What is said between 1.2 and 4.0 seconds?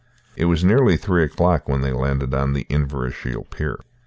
o'clock when they landed on the Inverashiel pier.